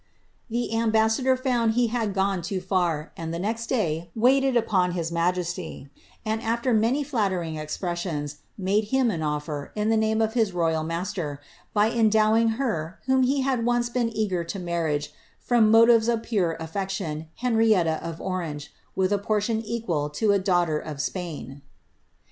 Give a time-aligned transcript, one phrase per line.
[0.49, 5.11] The ambassador found he had gone too far, and the next day waited upon his
[5.11, 5.89] majesty,
[6.25, 10.81] and, after many flattering expressions, made him an oiler, in the name of his royal
[10.83, 11.39] master,
[11.75, 15.01] of endowing her, whom he had once been eager to marry,
[15.37, 20.79] from motives of pure alFection, Henrietta of Orange, with a portion equal to a daughter
[20.79, 21.61] of Spain.